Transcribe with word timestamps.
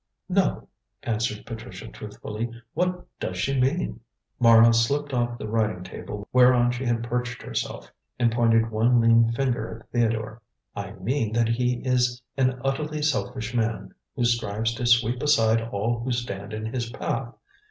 "No," 0.29 0.67
answered 1.03 1.45
Patricia 1.45 1.87
truthfully; 1.87 2.49
"what 2.73 3.05
does 3.19 3.37
she 3.37 3.59
mean?" 3.61 3.99
Mara 4.39 4.73
slipped 4.73 5.13
off 5.13 5.37
the 5.37 5.47
writing 5.47 5.83
table 5.83 6.27
whereon 6.33 6.71
she 6.71 6.85
had 6.87 7.03
perched 7.03 7.43
herself, 7.43 7.91
and 8.17 8.31
pointed 8.31 8.71
one 8.71 8.99
lean 8.99 9.31
finger 9.31 9.77
at 9.83 9.91
Theodore. 9.91 10.41
"I 10.75 10.93
mean 10.93 11.33
that 11.33 11.49
he 11.49 11.85
is 11.85 12.19
an 12.35 12.59
utterly 12.65 13.03
selfish 13.03 13.53
man, 13.53 13.93
who 14.15 14.25
strives 14.25 14.73
to 14.73 14.87
sweep 14.87 15.21
aside 15.21 15.61
all 15.69 15.99
who 15.99 16.11
stand 16.11 16.51
in 16.51 16.73
his 16.73 16.89
path. 16.89 17.35